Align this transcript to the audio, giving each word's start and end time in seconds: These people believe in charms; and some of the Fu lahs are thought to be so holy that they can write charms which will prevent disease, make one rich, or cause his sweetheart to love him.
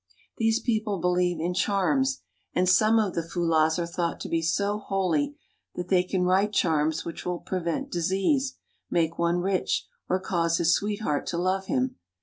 These 0.39 0.61
people 0.61 0.97
believe 0.97 1.39
in 1.39 1.53
charms; 1.53 2.23
and 2.55 2.67
some 2.67 2.97
of 2.97 3.13
the 3.13 3.21
Fu 3.21 3.47
lahs 3.47 3.77
are 3.77 3.85
thought 3.85 4.19
to 4.21 4.29
be 4.29 4.41
so 4.41 4.79
holy 4.79 5.35
that 5.75 5.89
they 5.89 6.01
can 6.01 6.23
write 6.23 6.53
charms 6.53 7.05
which 7.05 7.23
will 7.23 7.37
prevent 7.37 7.91
disease, 7.91 8.55
make 8.89 9.19
one 9.19 9.41
rich, 9.41 9.85
or 10.09 10.19
cause 10.19 10.57
his 10.57 10.73
sweetheart 10.73 11.27
to 11.27 11.37
love 11.37 11.67
him. 11.67 11.97